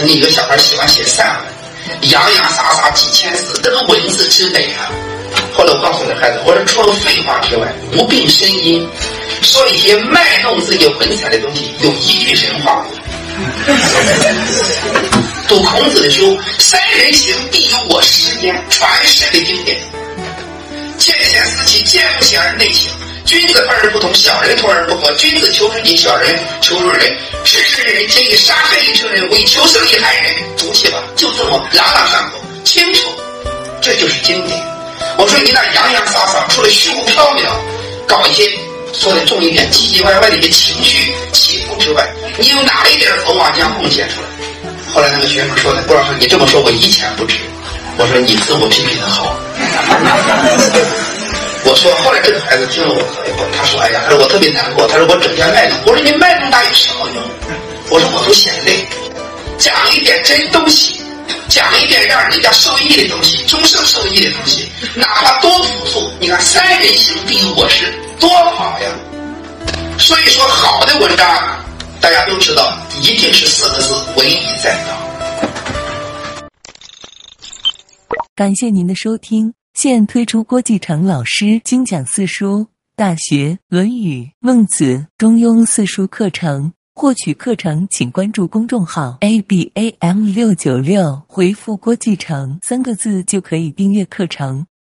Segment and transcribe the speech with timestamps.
[0.00, 1.36] 曾经有个小孩喜欢写散
[2.00, 4.88] 文，洋洋洒洒几千字，这个文字之美啊！
[5.52, 8.88] 后来我告诉那孩子，我说除了废话之外，无病呻吟，
[9.42, 12.82] 说一些卖弄自己文采的东西，有一句神话。
[15.46, 19.76] 读孔子的书，三人行，必有我师焉，传世的经典。
[20.96, 22.90] 见贤思齐，见不贤而内省。
[23.30, 25.12] 君子和而不同，小人同而不和。
[25.12, 27.16] 君子求诸己，小人求诸人。
[27.44, 30.34] 知之人皆以杀害一成人，为求生以害人。
[30.58, 33.04] 读去吧，就这么朗朗上口，清楚。
[33.80, 34.60] 这就是经典。
[35.16, 37.46] 我说你那洋洋洒洒，除了虚无缥缈，
[38.08, 38.50] 搞一些
[38.92, 42.04] 说的重一点，唧唧歪歪的一些情绪起伏之外，
[42.36, 44.26] 你有哪一点文化将贡献出来？
[44.92, 47.36] 后来那个学生说的，郭老师，你这么说，我一钱不值。
[47.96, 49.36] 我说你自我批评的好。
[51.70, 54.88] 我说后来这个孩子听了我课以后，他说：“哎呀，他说我特别难过。
[54.88, 55.78] 他说我整天卖弄。
[55.86, 57.22] 我说你卖弄大有什么用？
[57.90, 58.84] 我说我都嫌累。
[59.56, 61.00] 讲一点真东西，
[61.48, 66.10] 讲一点让人家受益的东西，终生受益的东西，哪怕多朴素。
[66.18, 68.90] 你看三人行必有我师，多好呀！
[69.96, 71.24] 所以说，好的文章，
[72.00, 74.98] 大家都知道，一定是四个字：文以载道。
[78.34, 79.54] 感谢您的收听。
[79.82, 82.58] 现推出郭继成老师精讲四书
[82.96, 84.84] 《大学》《论语》《孟子》
[85.16, 86.70] 《中庸》四书课程。
[86.94, 94.66] 获取课程，请关注公众号 a b a m 六九六，回复“郭继成”三个字就可以订阅课程。